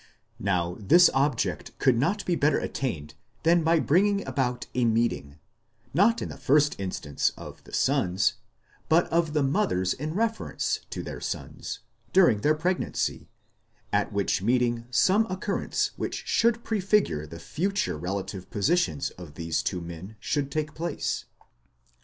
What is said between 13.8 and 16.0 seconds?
at which meeting some occurrence